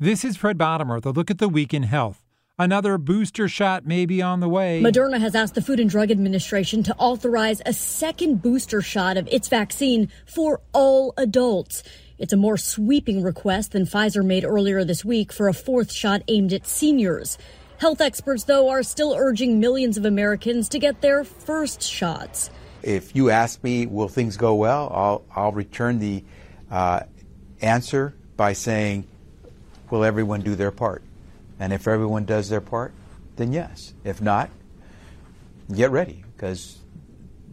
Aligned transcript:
This 0.00 0.24
is 0.24 0.36
Fred 0.36 0.56
Bottomer, 0.58 1.02
the 1.02 1.12
look 1.12 1.28
at 1.28 1.38
the 1.38 1.48
week 1.48 1.74
in 1.74 1.82
health. 1.82 2.24
Another 2.56 2.98
booster 2.98 3.48
shot 3.48 3.84
may 3.84 4.06
be 4.06 4.22
on 4.22 4.38
the 4.38 4.48
way. 4.48 4.80
Moderna 4.80 5.18
has 5.18 5.34
asked 5.34 5.56
the 5.56 5.60
Food 5.60 5.80
and 5.80 5.90
Drug 5.90 6.12
Administration 6.12 6.84
to 6.84 6.94
authorize 6.98 7.60
a 7.66 7.72
second 7.72 8.40
booster 8.40 8.80
shot 8.80 9.16
of 9.16 9.26
its 9.26 9.48
vaccine 9.48 10.08
for 10.24 10.60
all 10.72 11.14
adults. 11.16 11.82
It's 12.16 12.32
a 12.32 12.36
more 12.36 12.56
sweeping 12.56 13.24
request 13.24 13.72
than 13.72 13.86
Pfizer 13.86 14.24
made 14.24 14.44
earlier 14.44 14.84
this 14.84 15.04
week 15.04 15.32
for 15.32 15.48
a 15.48 15.52
fourth 15.52 15.90
shot 15.90 16.22
aimed 16.28 16.52
at 16.52 16.64
seniors. 16.64 17.36
Health 17.78 18.00
experts, 18.00 18.44
though, 18.44 18.68
are 18.68 18.84
still 18.84 19.16
urging 19.18 19.58
millions 19.58 19.96
of 19.96 20.04
Americans 20.04 20.68
to 20.68 20.78
get 20.78 21.00
their 21.00 21.24
first 21.24 21.82
shots. 21.82 22.50
If 22.84 23.16
you 23.16 23.30
ask 23.30 23.64
me, 23.64 23.86
will 23.86 24.06
things 24.06 24.36
go 24.36 24.54
well? 24.54 24.92
I'll, 24.94 25.24
I'll 25.34 25.52
return 25.52 25.98
the 25.98 26.22
uh, 26.70 27.00
answer 27.60 28.14
by 28.36 28.52
saying, 28.52 29.08
will 29.90 30.04
everyone 30.04 30.40
do 30.40 30.54
their 30.54 30.70
part? 30.70 31.02
And 31.60 31.72
if 31.72 31.88
everyone 31.88 32.24
does 32.24 32.48
their 32.48 32.60
part, 32.60 32.92
then 33.36 33.52
yes. 33.52 33.94
If 34.04 34.20
not, 34.20 34.50
get 35.74 35.90
ready 35.90 36.24
because 36.36 36.78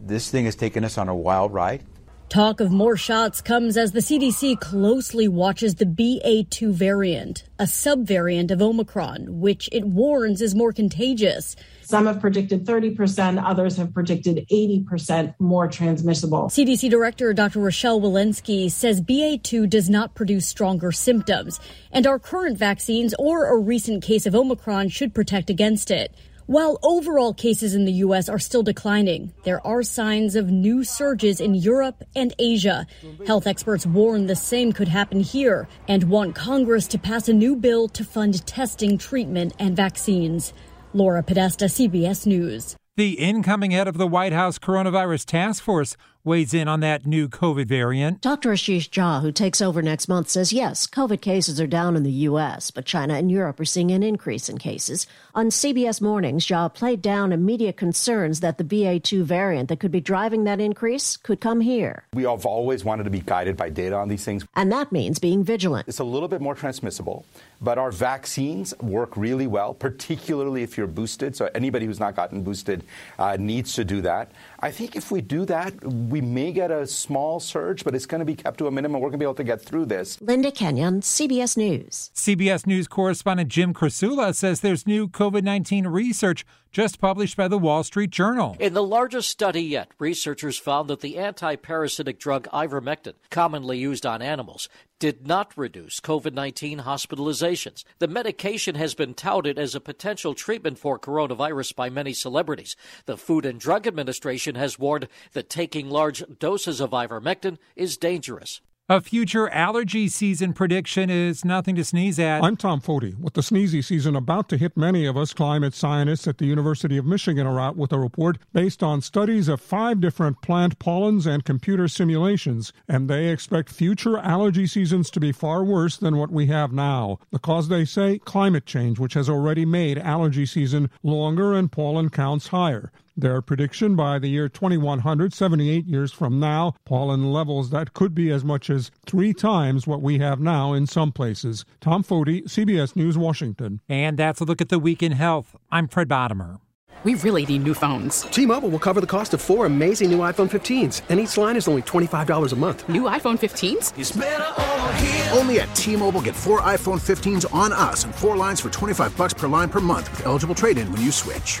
this 0.00 0.30
thing 0.30 0.44
has 0.44 0.54
taken 0.54 0.84
us 0.84 0.98
on 0.98 1.08
a 1.08 1.14
wild 1.14 1.52
ride. 1.52 1.82
Talk 2.28 2.58
of 2.58 2.72
more 2.72 2.96
shots 2.96 3.40
comes 3.40 3.76
as 3.76 3.92
the 3.92 4.00
CDC 4.00 4.58
closely 4.58 5.28
watches 5.28 5.76
the 5.76 5.84
BA2 5.84 6.72
variant, 6.72 7.44
a 7.56 7.64
subvariant 7.64 8.50
of 8.50 8.60
Omicron, 8.60 9.38
which 9.38 9.68
it 9.70 9.84
warns 9.84 10.42
is 10.42 10.52
more 10.52 10.72
contagious. 10.72 11.54
Some 11.82 12.06
have 12.06 12.20
predicted 12.20 12.66
30%, 12.66 13.40
others 13.46 13.76
have 13.76 13.94
predicted 13.94 14.44
80% 14.50 15.36
more 15.38 15.68
transmissible. 15.68 16.48
CDC 16.48 16.90
Director 16.90 17.32
Dr. 17.32 17.60
Rochelle 17.60 18.00
Walensky 18.00 18.68
says 18.72 19.00
BA2 19.00 19.70
does 19.70 19.88
not 19.88 20.16
produce 20.16 20.48
stronger 20.48 20.90
symptoms, 20.90 21.60
and 21.92 22.08
our 22.08 22.18
current 22.18 22.58
vaccines 22.58 23.14
or 23.20 23.46
a 23.46 23.56
recent 23.56 24.02
case 24.02 24.26
of 24.26 24.34
Omicron 24.34 24.88
should 24.88 25.14
protect 25.14 25.48
against 25.48 25.92
it. 25.92 26.12
While 26.46 26.78
overall 26.84 27.34
cases 27.34 27.74
in 27.74 27.86
the 27.86 27.92
U.S. 28.06 28.28
are 28.28 28.38
still 28.38 28.62
declining, 28.62 29.32
there 29.42 29.66
are 29.66 29.82
signs 29.82 30.36
of 30.36 30.48
new 30.48 30.84
surges 30.84 31.40
in 31.40 31.56
Europe 31.56 32.04
and 32.14 32.32
Asia. 32.38 32.86
Health 33.26 33.48
experts 33.48 33.84
warn 33.84 34.28
the 34.28 34.36
same 34.36 34.72
could 34.72 34.86
happen 34.86 35.18
here 35.18 35.66
and 35.88 36.04
want 36.04 36.36
Congress 36.36 36.86
to 36.88 36.98
pass 36.98 37.28
a 37.28 37.32
new 37.32 37.56
bill 37.56 37.88
to 37.88 38.04
fund 38.04 38.46
testing, 38.46 38.96
treatment, 38.96 39.54
and 39.58 39.74
vaccines. 39.74 40.52
Laura 40.94 41.20
Podesta, 41.20 41.64
CBS 41.64 42.26
News. 42.26 42.76
The 42.96 43.14
incoming 43.14 43.72
head 43.72 43.88
of 43.88 43.98
the 43.98 44.06
White 44.06 44.32
House 44.32 44.56
Coronavirus 44.56 45.26
Task 45.26 45.64
Force 45.64 45.96
weighs 46.26 46.52
in 46.52 46.66
on 46.68 46.80
that 46.80 47.06
new 47.06 47.28
COVID 47.28 47.66
variant. 47.66 48.20
Dr. 48.20 48.50
Ashish 48.50 48.90
Jha, 48.90 49.22
who 49.22 49.30
takes 49.30 49.62
over 49.62 49.80
next 49.80 50.08
month, 50.08 50.28
says 50.28 50.52
yes, 50.52 50.86
COVID 50.86 51.20
cases 51.20 51.60
are 51.60 51.66
down 51.66 51.96
in 51.96 52.02
the 52.02 52.10
U.S., 52.10 52.70
but 52.70 52.84
China 52.84 53.14
and 53.14 53.30
Europe 53.30 53.60
are 53.60 53.64
seeing 53.64 53.92
an 53.92 54.02
increase 54.02 54.48
in 54.48 54.58
cases. 54.58 55.06
On 55.34 55.46
CBS 55.46 56.00
Mornings, 56.02 56.46
Jha 56.46 56.74
played 56.74 57.00
down 57.00 57.32
immediate 57.32 57.76
concerns 57.76 58.40
that 58.40 58.58
the 58.58 58.64
BA2 58.64 59.22
variant 59.22 59.68
that 59.68 59.80
could 59.80 59.92
be 59.92 60.00
driving 60.00 60.44
that 60.44 60.60
increase 60.60 61.16
could 61.16 61.40
come 61.40 61.60
here. 61.60 62.04
We 62.12 62.24
have 62.24 62.44
always 62.44 62.84
wanted 62.84 63.04
to 63.04 63.10
be 63.10 63.20
guided 63.20 63.56
by 63.56 63.70
data 63.70 63.94
on 63.94 64.08
these 64.08 64.24
things. 64.24 64.44
And 64.56 64.72
that 64.72 64.90
means 64.90 65.18
being 65.18 65.44
vigilant. 65.44 65.86
It's 65.86 66.00
a 66.00 66.04
little 66.04 66.28
bit 66.28 66.40
more 66.40 66.54
transmissible, 66.54 67.24
but 67.60 67.78
our 67.78 67.92
vaccines 67.92 68.76
work 68.80 69.16
really 69.16 69.46
well, 69.46 69.74
particularly 69.74 70.62
if 70.62 70.76
you're 70.76 70.86
boosted. 70.86 71.36
So 71.36 71.48
anybody 71.54 71.86
who's 71.86 72.00
not 72.00 72.16
gotten 72.16 72.42
boosted 72.42 72.82
uh, 73.18 73.36
needs 73.38 73.74
to 73.74 73.84
do 73.84 74.00
that. 74.02 74.32
I 74.60 74.70
think 74.70 74.96
if 74.96 75.10
we 75.10 75.20
do 75.20 75.44
that, 75.44 75.72
we 75.84 76.15
may 76.20 76.52
get 76.52 76.70
a 76.70 76.86
small 76.86 77.40
surge, 77.40 77.84
but 77.84 77.94
it's 77.94 78.06
going 78.06 78.20
to 78.20 78.24
be 78.24 78.34
kept 78.34 78.58
to 78.58 78.66
a 78.66 78.70
minimum. 78.70 79.00
We're 79.00 79.08
going 79.08 79.18
to 79.18 79.24
be 79.24 79.26
able 79.26 79.34
to 79.34 79.44
get 79.44 79.60
through 79.60 79.86
this. 79.86 80.20
Linda 80.20 80.50
Kenyon, 80.50 81.00
CBS 81.00 81.56
News. 81.56 82.10
CBS 82.14 82.66
News 82.66 82.88
correspondent 82.88 83.48
Jim 83.48 83.72
Krasula 83.74 84.34
says 84.34 84.60
there's 84.60 84.86
new 84.86 85.08
COVID 85.08 85.42
19 85.42 85.86
research 85.86 86.44
just 86.76 87.00
published 87.00 87.38
by 87.38 87.48
the 87.48 87.56
Wall 87.56 87.82
Street 87.82 88.10
Journal. 88.10 88.54
In 88.60 88.74
the 88.74 88.82
largest 88.82 89.30
study 89.30 89.62
yet, 89.62 89.92
researchers 89.98 90.58
found 90.58 90.90
that 90.90 91.00
the 91.00 91.16
anti 91.16 91.56
parasitic 91.56 92.18
drug 92.18 92.46
ivermectin, 92.52 93.14
commonly 93.30 93.78
used 93.78 94.04
on 94.04 94.20
animals, 94.20 94.68
did 94.98 95.26
not 95.26 95.56
reduce 95.56 96.00
COVID 96.00 96.34
19 96.34 96.80
hospitalizations. 96.80 97.82
The 97.98 98.08
medication 98.08 98.74
has 98.74 98.94
been 98.94 99.14
touted 99.14 99.58
as 99.58 99.74
a 99.74 99.80
potential 99.80 100.34
treatment 100.34 100.78
for 100.78 100.98
coronavirus 100.98 101.74
by 101.74 101.88
many 101.88 102.12
celebrities. 102.12 102.76
The 103.06 103.16
Food 103.16 103.46
and 103.46 103.58
Drug 103.58 103.86
Administration 103.86 104.54
has 104.56 104.78
warned 104.78 105.08
that 105.32 105.48
taking 105.48 105.88
large 105.88 106.22
doses 106.38 106.82
of 106.82 106.90
ivermectin 106.90 107.56
is 107.74 107.96
dangerous. 107.96 108.60
A 108.88 109.00
future 109.00 109.48
allergy 109.48 110.06
season 110.06 110.52
prediction 110.52 111.10
is 111.10 111.44
nothing 111.44 111.74
to 111.74 111.82
sneeze 111.82 112.20
at. 112.20 112.44
I'm 112.44 112.56
Tom 112.56 112.80
Foty. 112.80 113.18
With 113.18 113.34
the 113.34 113.40
sneezy 113.40 113.84
season 113.84 114.14
about 114.14 114.48
to 114.50 114.56
hit 114.56 114.76
many 114.76 115.06
of 115.06 115.16
us, 115.16 115.34
climate 115.34 115.74
scientists 115.74 116.28
at 116.28 116.38
the 116.38 116.46
University 116.46 116.96
of 116.96 117.04
Michigan 117.04 117.48
are 117.48 117.58
out 117.58 117.76
with 117.76 117.92
a 117.92 117.98
report 117.98 118.38
based 118.52 118.84
on 118.84 119.00
studies 119.00 119.48
of 119.48 119.60
five 119.60 120.00
different 120.00 120.40
plant 120.40 120.78
pollens 120.78 121.26
and 121.26 121.44
computer 121.44 121.88
simulations, 121.88 122.72
and 122.86 123.10
they 123.10 123.26
expect 123.26 123.70
future 123.70 124.18
allergy 124.18 124.68
seasons 124.68 125.10
to 125.10 125.18
be 125.18 125.32
far 125.32 125.64
worse 125.64 125.96
than 125.96 126.16
what 126.16 126.30
we 126.30 126.46
have 126.46 126.72
now. 126.72 127.18
Because 127.32 127.66
they 127.66 127.84
say 127.84 128.20
climate 128.20 128.66
change, 128.66 129.00
which 129.00 129.14
has 129.14 129.28
already 129.28 129.64
made 129.64 129.98
allergy 129.98 130.46
season 130.46 130.90
longer 131.02 131.54
and 131.54 131.72
pollen 131.72 132.08
counts 132.08 132.46
higher. 132.46 132.92
Their 133.18 133.40
prediction 133.40 133.96
by 133.96 134.18
the 134.18 134.28
year 134.28 134.46
2100, 134.46 135.32
78 135.32 135.86
years 135.86 136.12
from 136.12 136.38
now, 136.38 136.74
pollen 136.84 137.32
levels 137.32 137.70
that 137.70 137.94
could 137.94 138.14
be 138.14 138.30
as 138.30 138.44
much 138.44 138.68
as 138.68 138.90
three 139.06 139.32
times 139.32 139.86
what 139.86 140.02
we 140.02 140.18
have 140.18 140.38
now 140.38 140.74
in 140.74 140.86
some 140.86 141.12
places. 141.12 141.64
Tom 141.80 142.04
Foty, 142.04 142.44
CBS 142.44 142.94
News, 142.94 143.16
Washington. 143.16 143.80
And 143.88 144.18
that's 144.18 144.40
a 144.40 144.44
look 144.44 144.60
at 144.60 144.68
the 144.68 144.78
week 144.78 145.02
in 145.02 145.12
health. 145.12 145.56
I'm 145.70 145.88
Fred 145.88 146.08
Bottomer. 146.08 146.60
We 147.04 147.14
really 147.14 147.46
need 147.46 147.62
new 147.62 147.72
phones. 147.72 148.22
T-Mobile 148.22 148.68
will 148.68 148.78
cover 148.78 149.00
the 149.00 149.06
cost 149.06 149.32
of 149.32 149.40
four 149.40 149.64
amazing 149.64 150.10
new 150.10 150.18
iPhone 150.18 150.50
15s, 150.50 151.02
and 151.08 151.20
each 151.20 151.38
line 151.38 151.56
is 151.56 151.68
only 151.68 151.82
$25 151.82 152.52
a 152.52 152.56
month. 152.56 152.88
New 152.88 153.02
iPhone 153.02 153.38
15s? 153.38 155.36
Only 155.36 155.60
at 155.60 155.74
T-Mobile 155.74 156.22
get 156.22 156.34
four 156.34 156.60
iPhone 156.62 157.00
15s 157.00 157.54
on 157.54 157.72
us 157.72 158.04
and 158.04 158.14
four 158.14 158.36
lines 158.36 158.60
for 158.60 158.70
25 158.70 159.16
bucks 159.16 159.34
per 159.34 159.46
line 159.46 159.68
per 159.68 159.80
month 159.80 160.10
with 160.10 160.26
eligible 160.26 160.54
trade-in 160.54 160.90
when 160.90 161.00
you 161.00 161.12
switch. 161.12 161.60